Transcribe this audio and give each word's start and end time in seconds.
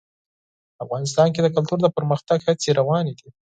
افغانستان 0.83 1.27
کې 1.33 1.41
د 1.43 1.47
کلتور 1.55 1.77
د 1.81 1.87
پرمختګ 1.97 2.39
هڅې 2.47 2.69
روانې 2.79 3.13
دي. 3.19 3.29